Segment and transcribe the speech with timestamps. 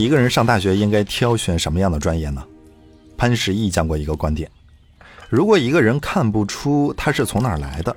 [0.00, 2.42] 一个人上大学应该挑选什么样的专业呢？
[3.18, 4.50] 潘石屹讲过一个观点：
[5.28, 7.94] 如果一个人看不出他是从哪儿来的，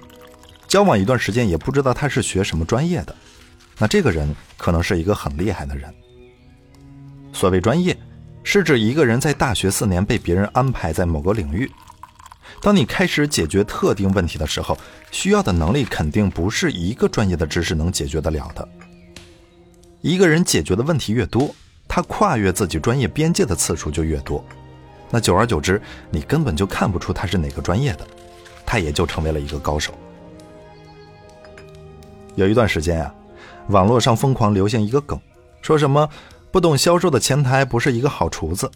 [0.68, 3.16] 交往一段时间也不知道他是学什么专业的，
[3.78, 5.90] 那这个人可能是一个很厉害的人。
[7.32, 7.98] 所谓专业，
[8.44, 11.72] 是指一个人在大学四年被别人安排在某个领域。
[12.62, 14.78] 当你开始解决特定问题的时候，
[15.10, 18.68] 需要的能力肯定不是一个专业的知识能解决得了的。
[20.02, 21.56] 一个人解决的问题越多，
[21.88, 24.44] 他跨越自己专业边界的次数就越多。
[25.10, 28.08] 那久而久之，你根本就看不出他是哪个专业的，
[28.66, 29.94] 他也就成为了一个高手。
[32.36, 33.14] 有一段时间啊，
[33.68, 35.20] 网络上疯狂流行一个梗，
[35.62, 36.10] 说什么
[36.52, 38.72] 不懂销售的前台不是一个好厨子，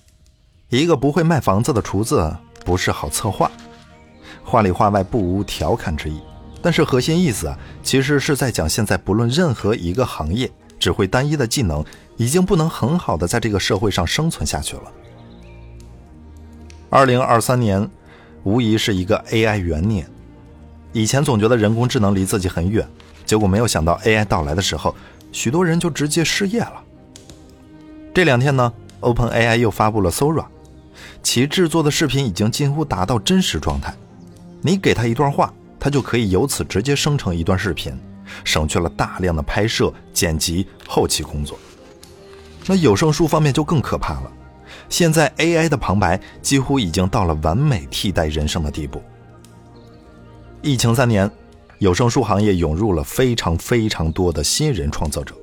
[0.70, 3.52] 一个不会卖房子的厨子不是好策划。
[4.44, 6.21] 话里话外不无调侃之意，
[6.62, 11.84] 但是核心意思啊，其实是在讲现在不论任何一个行业，只会单一的技能，
[12.17, 14.84] 已经不能很好的在这个社会上生存下去了。
[16.90, 17.90] 二零二三年，
[18.43, 20.10] 无疑是一个 AI 元年。
[20.93, 22.87] 以前总觉得人工智能离自己很远，
[23.26, 24.96] 结果没有想到 AI 到来的时候，
[25.32, 26.84] 许多人就直接失业了。
[28.13, 28.71] 这两天呢
[29.02, 30.46] ，OpenAI 又发布了 Sora，
[31.21, 33.93] 其制作的视频已经近乎达到真实状态。
[34.62, 37.93] 你给他一段话，他就可以由此直接生成一段视频，
[38.44, 41.58] 省去了大量的拍摄、剪辑、后期工作。
[42.66, 44.32] 那有声书方面就更可怕了，
[44.90, 49.02] 现在 AI 的旁白几乎已经到了完美替代人声的地步。
[50.62, 51.32] 疫情三年，
[51.78, 55.34] 有声书行业涌入了非常非常多的新人创作者。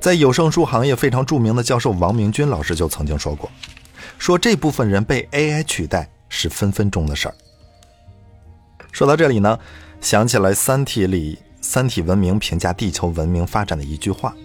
[0.00, 3.48] 在有声书行业非常著名的教授王明军老师就曾经说过，
[4.18, 7.34] 说这部分人被 AI 取代是分分钟的事儿。
[8.90, 9.58] 说到这里呢，
[10.00, 14.36] 想起来《三体》里三体文明评价地球文明发展的一句话，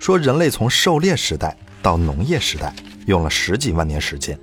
[0.00, 2.74] 说人类从狩猎时代到农业时代
[3.06, 4.36] 用了十几万年时间，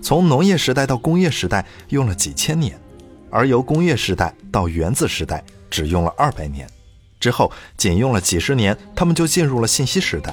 [0.00, 2.80] 从农业时代到工业时代用了几千年，
[3.28, 6.70] 而由工业时代到原子时代只用了二百年，
[7.18, 10.32] 之后仅用了几十年，他们就进入了信息时代。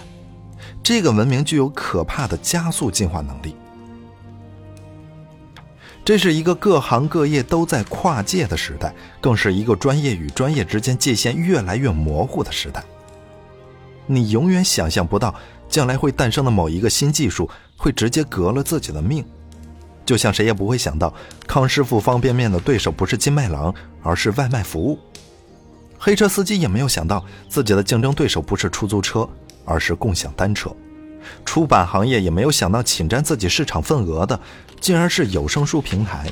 [0.83, 3.55] 这个文明具有可怕的加速进化能力。
[6.07, 12.81] 这是一个各行各业都在跨界的时代，更是一个专业与专业之间界限越来越模糊的时代。
[14.06, 15.35] 你永远想象不到
[15.67, 19.22] 将来会诞生的某一个新技术会直接革了自己的命，
[20.06, 21.13] 就像谁也不会想到
[21.46, 24.97] 康师傅方便面的对手不是金麦郎，而是外卖服务。
[26.00, 29.28] 黑车司机也没有想到自己的竞争对手不是出租车，
[29.66, 30.73] 而是共享单车。
[31.45, 34.39] 出版行业也没有想到侵占自己市场份额的，
[34.79, 36.31] 竟然是有声书平台。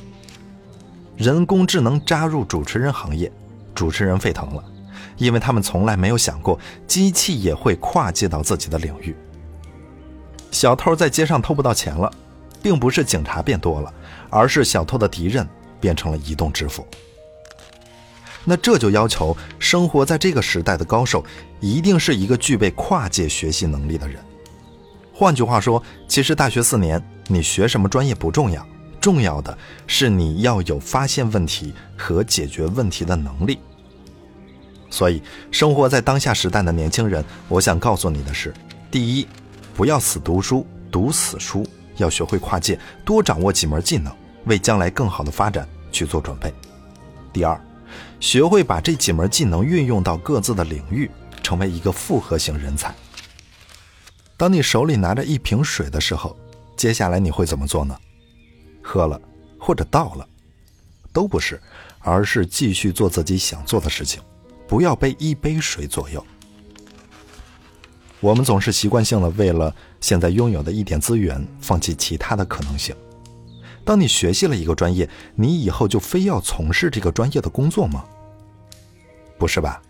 [1.17, 3.31] 人工智能扎入主持人行业，
[3.73, 4.63] 主持人沸腾了，
[5.17, 9.15] 因为他们从来没有想过机器也会跨界到自己的领域。
[10.51, 12.11] 小偷在街上偷不到钱了，
[12.61, 13.93] 并不是警察变多了，
[14.29, 15.47] 而是小偷的敌人
[15.79, 16.85] 变成了移动支付。
[18.43, 21.25] 那这就要求生活在这个时代的高手，
[21.59, 24.17] 一定是一个具备跨界学习能力的人。
[25.17, 28.67] 换句话说，其实大学四年你学什么专业不重要，
[28.99, 33.57] 重要的是你要有发现问题和解决问题的能力。
[34.89, 38.53] 所以，生活在当下时代的年轻人，我想告诉你的是：
[38.91, 39.25] 第一，
[39.73, 41.65] 不要死读书，读死书，
[41.95, 44.13] 要学会跨界，多掌握几门技能，
[44.47, 46.49] 为将来更好的发展去做准备；
[47.31, 47.57] 第二，
[48.19, 51.09] 学会把这几门技能运用到各自的领域，
[51.41, 52.93] 成为一个复合型人才。
[54.37, 56.35] 当你手里拿着一瓶水的时候，
[56.75, 57.97] 接下来你会怎么做呢？
[58.81, 59.19] 喝了
[59.57, 60.27] 或者倒了，
[61.13, 61.59] 都不是，
[61.99, 64.21] 而是继续做自己想做的事情，
[64.67, 66.23] 不要被一杯水左右。
[68.19, 72.95] 我们总是习惯性的为了现在拥有的一点资源，放弃其他的可能性。
[73.83, 78.03] 当你学习了一个专业，你以后就非要从事这个专业的工作吗？
[79.37, 79.81] 不是吧？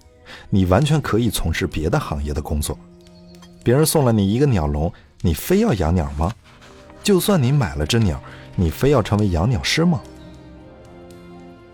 [0.50, 2.78] 你完全可以从事别的行业的工作。
[3.66, 6.32] 别人送了你一个鸟笼，你非要养鸟吗？
[7.04, 8.22] 就算你买了只鸟，
[8.56, 10.00] 你非要成为养鸟师吗？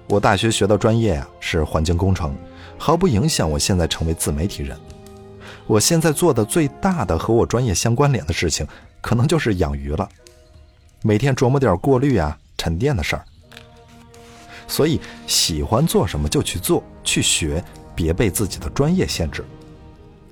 [0.08, 2.34] 我大学学的专业呀是环境工程，
[2.78, 4.80] 毫不影响我现在成为自媒体人。
[5.68, 8.66] 我现在做的最大的和我专业相关联的事情，
[9.02, 10.08] 可能就是养鱼了，
[11.02, 13.26] 每天琢磨点过滤啊、沉淀的事儿。
[14.66, 14.98] 所以
[15.28, 17.62] 喜欢做什么就去做，去学，
[17.94, 19.44] 别被自己的专业限制。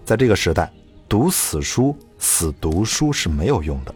[0.05, 0.71] 在这个时代。
[1.09, 3.94] 读死书、死读书是没有用的，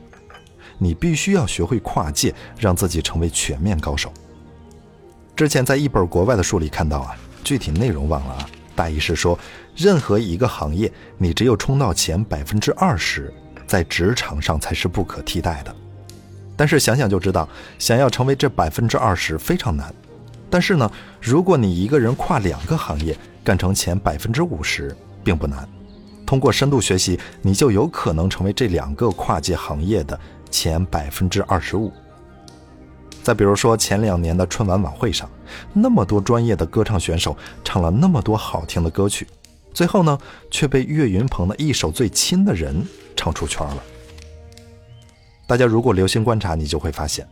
[0.80, 4.12] 你必须要学会跨界，让自己成为全面高手。
[5.36, 9.38] 之前在一本国外的书里看到啊，具体内容忘了啊，大意是说，
[9.76, 13.32] 任何一个行业，你只有冲到前百分之二十，
[13.68, 15.76] 在职场上才是不可替代的。
[16.58, 19.94] 但是想想就知道，想要成为这百分之二十非常难。
[20.50, 25.70] 但是呢，如果你一个人跨两个行业干成前百分之五十，并不难。
[26.26, 31.92] 通过深度学习，你就有可能成为这两个跨界行业的前百分之二十五。
[33.22, 35.30] 再比如说前两年的春晚晚会上，
[35.72, 39.28] 那么多专业的歌唱选手唱了那么多好听的歌曲，
[39.74, 40.18] 最后呢
[40.52, 42.76] 却被岳云鹏的一首《最亲的人》
[43.16, 43.84] 唱出圈了。
[45.48, 47.28] 大家如果留心观察，你就会发现，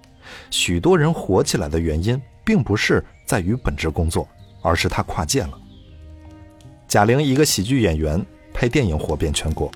[0.50, 4.28] 许多人火起来的原因，并不是在于本职工作，
[4.62, 5.58] 而是他跨界了。
[6.88, 8.24] 贾玲一个喜剧演员
[8.62, 9.72] 拍电影火遍全国，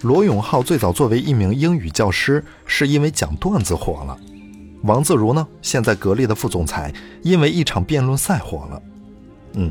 [0.00, 4.18] 罗永浩最早作为一名英语教师，是因为讲段子火了。
[4.84, 5.46] 王自如呢？
[5.60, 6.90] 现在格力的副总裁，
[7.20, 8.82] 因为一场辩论赛火了。
[9.52, 9.70] 嗯，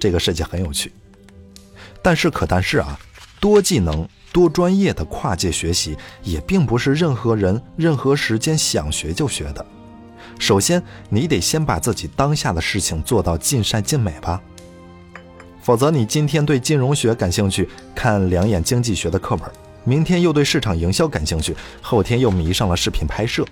[0.00, 0.90] 这个世界很有趣。
[2.02, 2.98] 但是可但是啊，
[3.38, 9.64] 多技能、多专业的跨界学习，也并不是任何人、任何时间想学就学的。
[10.40, 14.42] 首先，你得先把自己当下的事情做到尽善尽美吧。
[15.64, 19.48] 否则，你今天对金融学感兴趣，看两眼经济学的课本；
[19.82, 23.46] 明天又对市场营销感兴趣，后天又迷上了视频拍摄。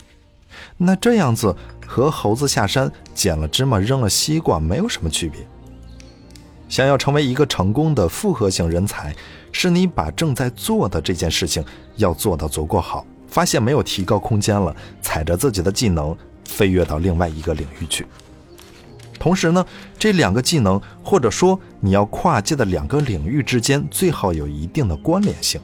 [0.76, 1.56] 那这样子
[1.86, 5.40] 和猴子下山捡了芝麻扔了西瓜没有什么区别。
[6.68, 9.16] 想要成为一个成功的复合型人才，
[9.50, 11.64] 是你把正在做的这件事情
[11.96, 16.14] 要做到足够好，发现没有提高空间了，踩着自己的技能
[16.46, 18.06] 飞跃到另外一个领域去。
[19.22, 19.64] 同时呢，
[19.96, 25.60] 这两个技能或者说你要跨界的两个领域之间最好有一定的关联性。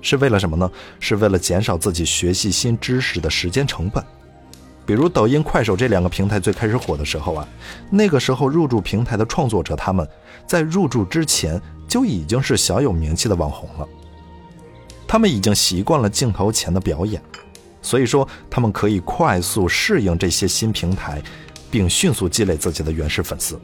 [0.00, 0.68] 是为了什么呢？
[0.98, 4.04] 是为了减少自己学习新知识的时间成本。
[4.84, 7.46] 比如抖音、快手这两个平台最开始火的时候啊，
[7.88, 10.04] 那个时候入驻平台的创作者，他们
[10.44, 13.86] 在入驻之前就已经是小有名气的网红了。
[15.06, 17.22] 他们已经习惯了镜头前的表演，
[17.80, 21.22] 所以说他们可以快速适应这些新平台，
[21.72, 23.60] 并迅速积累自己的原始粉丝。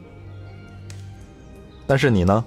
[1.87, 2.43] 但是你呢，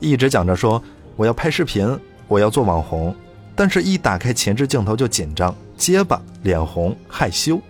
[0.00, 0.82] 一直讲着说
[1.14, 1.98] 我要拍视频。
[2.26, 3.14] 我要做网红，
[3.54, 7.60] 但是一打开前置镜头就紧张、结巴、脸红、害羞，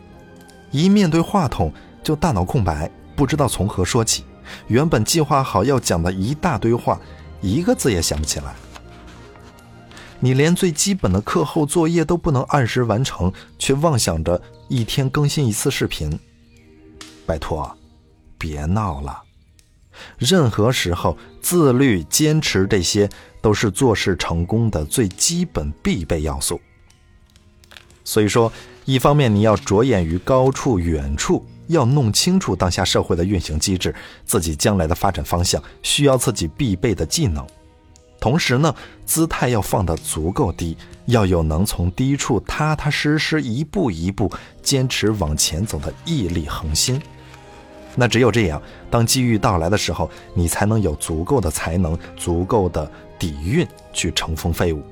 [0.71, 1.73] 一面对话筒
[2.05, 4.23] 就大脑空白，不知道从何说起。
[4.69, 7.01] 原本计划好要讲的一大堆话，
[7.41, 8.55] 一个字也想不起来。
[10.21, 16.17] 你连最基本的课后作业都不能按时完成，却妄想着一天更新一次视频，
[17.27, 17.77] 拜托，
[18.39, 19.23] 别闹了。
[20.19, 23.09] 任何时候，自律、坚持这些。
[23.45, 26.59] 都是做事成功的最基本必备要素。
[28.03, 28.51] 所以说，
[28.87, 33.95] 一方面你要着眼于高处远处，要弄清楚当下社会的运行机制，
[34.25, 37.45] 自己将来的发展方向需要自己必备的技能；
[38.19, 38.75] 同时呢，
[39.05, 40.75] 姿态要放得足够低，
[41.05, 44.33] 要有能从低处踏踏实实一步一步
[44.63, 46.99] 坚持往前走的毅力恒心。
[47.97, 48.61] 那只有这样，
[48.91, 52.91] 当机遇到来的时候，你才能有足够的才能，足够的。
[53.17, 54.83] 底蕴去乘风飞舞，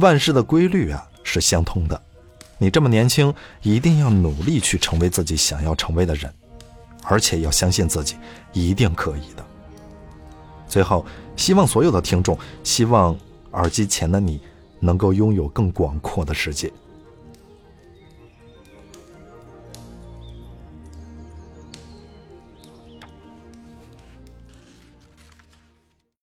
[0.00, 2.02] 万事的规律啊是相通的。
[2.56, 3.32] 你这么年轻，
[3.62, 6.32] 一定要努力去成为自己想要成为的人，
[7.04, 8.16] 而且要相信自己
[8.52, 9.44] 一定可以的。
[10.66, 11.04] 最后，
[11.36, 13.16] 希望所有的听众，希望
[13.52, 14.40] 耳机前的你
[14.80, 16.72] 能够拥有更广阔的世界。